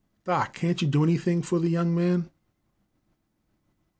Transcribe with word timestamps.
Doc., 0.23 0.55
can't 0.55 0.81
you 0.81 0.87
do 0.87 1.03
anything 1.03 1.43
for 1.43 1.59
the 1.59 1.69
young 1.69 1.93
man?' 1.93 2.31